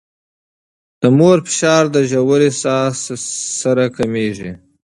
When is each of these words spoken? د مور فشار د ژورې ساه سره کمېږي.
د 1.01 1.03
مور 1.17 1.37
فشار 1.47 1.83
د 1.95 1.97
ژورې 2.09 2.51
ساه 2.61 2.91
سره 3.61 3.85
کمېږي. 3.97 4.51